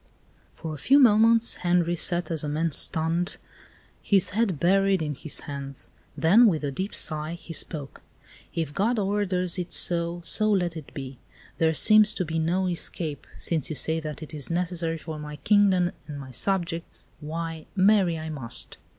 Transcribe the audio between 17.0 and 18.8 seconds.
why, marry I must."